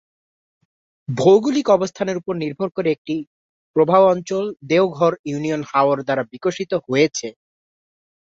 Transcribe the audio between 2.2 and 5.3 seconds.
উপর নির্ভর করে একটি প্রবাহ অঞ্চল দেওঘর